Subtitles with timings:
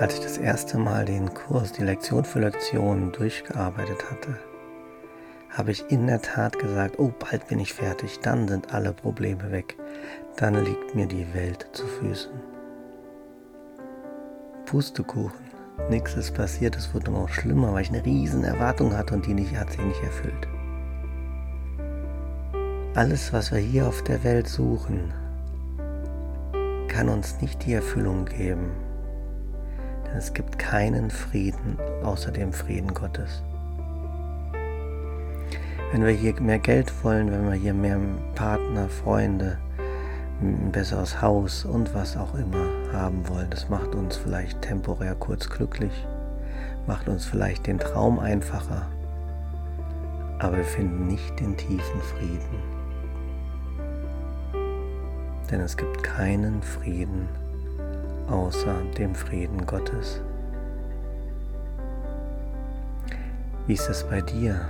[0.00, 4.36] Als ich das erste Mal den Kurs, die Lektion für Lektion durchgearbeitet hatte,
[5.50, 9.52] habe ich in der Tat gesagt, oh, bald bin ich fertig, dann sind alle Probleme
[9.52, 9.76] weg,
[10.36, 12.32] dann liegt mir die Welt zu Füßen.
[14.66, 15.44] Pustekuchen,
[15.88, 19.34] nichts ist passiert, es wurde noch schlimmer, weil ich eine riesen Erwartung hatte und die
[19.34, 20.48] nicht, hat sich nicht erfüllt.
[22.96, 25.12] Alles, was wir hier auf der Welt suchen,
[26.88, 28.72] kann uns nicht die Erfüllung geben,
[30.16, 33.42] es gibt keinen Frieden außer dem Frieden Gottes.
[35.90, 37.98] Wenn wir hier mehr Geld wollen, wenn wir hier mehr
[38.34, 39.58] Partner, Freunde,
[40.40, 45.48] ein besseres Haus und was auch immer haben wollen, das macht uns vielleicht temporär kurz
[45.48, 46.06] glücklich,
[46.86, 48.86] macht uns vielleicht den Traum einfacher,
[50.38, 52.74] aber wir finden nicht den tiefen Frieden.
[55.50, 57.28] Denn es gibt keinen Frieden
[58.28, 60.20] außer dem Frieden Gottes.
[63.66, 64.60] Wie ist es bei dir?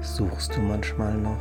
[0.00, 1.38] Suchst du manchmal noch?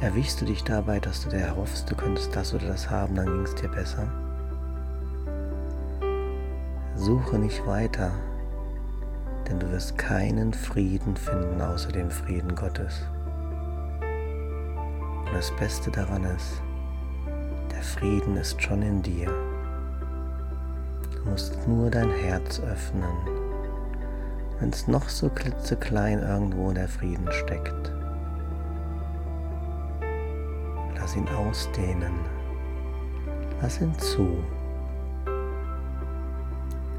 [0.00, 3.26] Erwischst du dich dabei, dass du dir erhoffst, du könntest das oder das haben, dann
[3.26, 4.08] ging es dir besser?
[6.96, 8.10] Suche nicht weiter,
[9.48, 13.06] denn du wirst keinen Frieden finden außer dem Frieden Gottes.
[15.26, 16.62] Und das Beste daran ist,
[17.70, 19.51] der Frieden ist schon in dir.
[21.24, 23.10] Du musst nur dein Herz öffnen,
[24.58, 27.92] wenn es noch so klitzeklein irgendwo der Frieden steckt.
[30.96, 32.12] Lass ihn ausdehnen.
[33.60, 34.42] Lass ihn zu.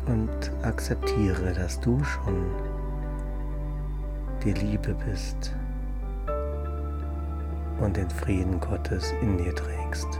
[0.06, 2.46] Und akzeptiere, dass du schon
[4.44, 5.54] die Liebe bist
[7.80, 10.20] und den Frieden Gottes in dir trägst.